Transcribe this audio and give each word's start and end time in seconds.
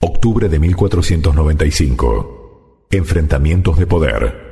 Octubre 0.00 0.48
de 0.48 0.60
1495. 0.60 2.86
Enfrentamientos 2.92 3.76
de 3.76 3.86
poder. 3.88 4.46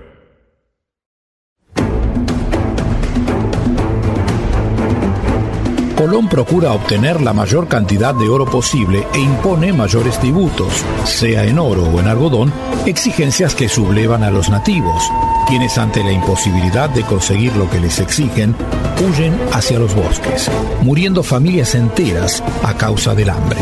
Colón 5.96 6.28
procura 6.28 6.72
obtener 6.72 7.20
la 7.20 7.32
mayor 7.32 7.68
cantidad 7.68 8.12
de 8.12 8.28
oro 8.28 8.44
posible 8.44 9.06
e 9.14 9.20
impone 9.20 9.72
mayores 9.72 10.18
tributos, 10.18 10.84
sea 11.04 11.44
en 11.44 11.60
oro 11.60 11.84
o 11.84 12.00
en 12.00 12.08
algodón, 12.08 12.52
exigencias 12.84 13.54
que 13.54 13.68
sublevan 13.68 14.24
a 14.24 14.32
los 14.32 14.50
nativos, 14.50 15.04
quienes 15.46 15.78
ante 15.78 16.02
la 16.02 16.10
imposibilidad 16.10 16.90
de 16.90 17.02
conseguir 17.02 17.54
lo 17.54 17.70
que 17.70 17.78
les 17.78 18.00
exigen, 18.00 18.56
huyen 19.00 19.38
hacia 19.52 19.78
los 19.78 19.94
bosques, 19.94 20.50
muriendo 20.82 21.22
familias 21.22 21.76
enteras 21.76 22.42
a 22.64 22.76
causa 22.76 23.14
del 23.14 23.30
hambre. 23.30 23.60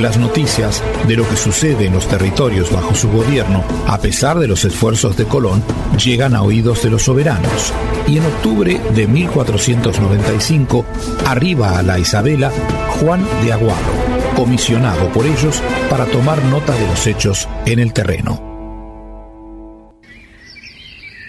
Las 0.00 0.16
noticias 0.16 0.80
de 1.08 1.16
lo 1.16 1.28
que 1.28 1.36
sucede 1.36 1.86
en 1.86 1.92
los 1.94 2.06
territorios 2.06 2.70
bajo 2.70 2.94
su 2.94 3.10
gobierno, 3.10 3.64
a 3.88 4.00
pesar 4.00 4.38
de 4.38 4.46
los 4.46 4.64
esfuerzos 4.64 5.16
de 5.16 5.24
Colón, 5.24 5.60
llegan 6.02 6.36
a 6.36 6.42
oídos 6.42 6.84
de 6.84 6.90
los 6.90 7.02
soberanos. 7.02 7.72
Y 8.06 8.18
en 8.18 8.24
octubre 8.24 8.80
de 8.94 9.08
1495 9.08 10.84
arriba 11.26 11.80
a 11.80 11.82
la 11.82 11.98
Isabela 11.98 12.52
Juan 13.00 13.26
de 13.42 13.52
Aguado, 13.52 13.92
comisionado 14.36 15.08
por 15.08 15.26
ellos 15.26 15.60
para 15.90 16.04
tomar 16.06 16.44
nota 16.44 16.74
de 16.74 16.86
los 16.86 17.04
hechos 17.08 17.48
en 17.66 17.80
el 17.80 17.92
terreno. 17.92 18.40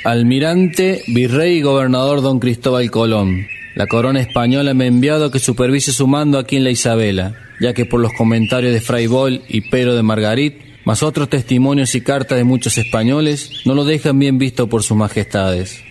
Almirante, 0.05 1.01
virrey 1.07 1.57
y 1.57 1.61
gobernador 1.63 2.21
don 2.21 2.39
Cristóbal 2.39 2.91
Colón. 2.91 3.47
La 3.79 3.87
corona 3.87 4.19
española 4.19 4.73
me 4.73 4.83
ha 4.83 4.87
enviado 4.87 5.31
que 5.31 5.39
supervise 5.39 5.93
su 5.93 6.05
mando 6.05 6.37
aquí 6.37 6.57
en 6.57 6.65
la 6.65 6.69
Isabela 6.69 7.33
ya 7.61 7.73
que 7.73 7.85
por 7.85 8.01
los 8.01 8.11
comentarios 8.11 8.73
de 8.73 8.81
Fray 8.81 9.07
Bol 9.07 9.41
y 9.47 9.69
Pedro 9.69 9.95
de 9.95 10.03
Margarit, 10.03 10.55
más 10.83 11.01
otros 11.01 11.29
testimonios 11.29 11.95
y 11.95 12.01
cartas 12.01 12.37
de 12.37 12.43
muchos 12.43 12.77
españoles, 12.77 13.61
no 13.63 13.75
lo 13.75 13.85
dejan 13.85 14.19
bien 14.19 14.37
visto 14.37 14.67
por 14.67 14.83
sus 14.83 14.97
majestades. 14.97 15.81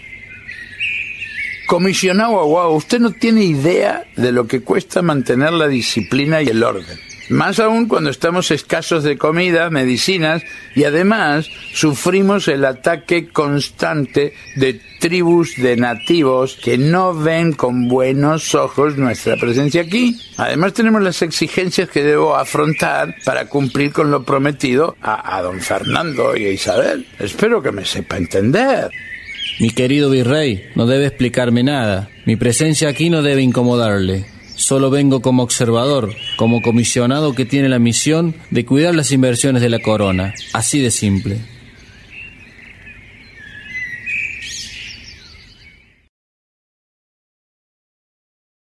Comisionado 1.66 2.40
Aguado, 2.40 2.72
usted 2.72 3.00
no 3.00 3.12
tiene 3.12 3.44
idea 3.44 4.04
de 4.16 4.32
lo 4.32 4.46
que 4.46 4.60
cuesta 4.60 5.00
mantener 5.00 5.54
la 5.54 5.66
disciplina 5.66 6.42
y 6.42 6.48
el 6.48 6.62
orden. 6.62 7.07
Más 7.28 7.58
aún 7.58 7.88
cuando 7.88 8.08
estamos 8.08 8.50
escasos 8.50 9.04
de 9.04 9.18
comida, 9.18 9.68
medicinas 9.68 10.42
y 10.74 10.84
además 10.84 11.48
sufrimos 11.74 12.48
el 12.48 12.64
ataque 12.64 13.28
constante 13.28 14.32
de 14.56 14.80
tribus 14.98 15.54
de 15.56 15.76
nativos 15.76 16.58
que 16.62 16.78
no 16.78 17.14
ven 17.14 17.52
con 17.52 17.88
buenos 17.88 18.54
ojos 18.54 18.96
nuestra 18.96 19.36
presencia 19.36 19.82
aquí. 19.82 20.18
Además 20.38 20.72
tenemos 20.72 21.02
las 21.02 21.20
exigencias 21.20 21.90
que 21.90 22.02
debo 22.02 22.34
afrontar 22.34 23.14
para 23.24 23.46
cumplir 23.46 23.92
con 23.92 24.10
lo 24.10 24.24
prometido 24.24 24.96
a, 25.02 25.36
a 25.36 25.42
don 25.42 25.60
Fernando 25.60 26.34
y 26.34 26.46
a 26.46 26.50
Isabel. 26.50 27.06
Espero 27.18 27.62
que 27.62 27.72
me 27.72 27.84
sepa 27.84 28.16
entender. 28.16 28.90
Mi 29.60 29.70
querido 29.70 30.08
virrey, 30.08 30.70
no 30.76 30.86
debe 30.86 31.06
explicarme 31.06 31.62
nada. 31.62 32.08
Mi 32.24 32.36
presencia 32.36 32.88
aquí 32.88 33.10
no 33.10 33.22
debe 33.22 33.42
incomodarle. 33.42 34.37
Solo 34.58 34.90
vengo 34.90 35.22
como 35.22 35.44
observador, 35.44 36.12
como 36.36 36.62
comisionado 36.62 37.32
que 37.32 37.46
tiene 37.46 37.68
la 37.68 37.78
misión 37.78 38.34
de 38.50 38.66
cuidar 38.66 38.92
las 38.92 39.12
inversiones 39.12 39.62
de 39.62 39.68
la 39.68 39.78
corona. 39.78 40.34
Así 40.52 40.80
de 40.80 40.90
simple. 40.90 41.38